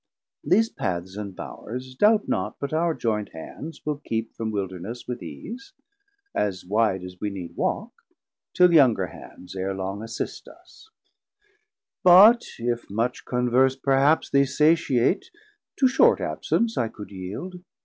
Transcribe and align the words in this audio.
These 0.43 0.69
paths 0.69 1.15
and 1.15 1.35
Bowers 1.35 1.93
doubt 1.93 2.27
not 2.27 2.57
but 2.59 2.73
our 2.73 2.95
joynt 2.95 3.33
hands 3.33 3.85
Will 3.85 3.97
keep 4.03 4.33
from 4.35 4.49
Wilderness 4.49 5.07
with 5.07 5.21
ease, 5.21 5.73
as 6.33 6.65
wide 6.65 7.03
As 7.03 7.21
we 7.21 7.29
need 7.29 7.55
walk, 7.55 7.91
till 8.55 8.73
younger 8.73 9.05
hands 9.05 9.55
ere 9.55 9.75
long 9.75 10.01
Assist 10.01 10.47
us: 10.47 10.89
But 12.03 12.43
if 12.57 12.89
much 12.89 13.25
converse 13.25 13.75
perhaps 13.75 14.27
Thee 14.31 14.45
satiate, 14.45 15.25
to 15.75 15.87
short 15.87 16.19
absence 16.19 16.79
I 16.79 16.87
could 16.87 17.09
yeild. 17.09 17.61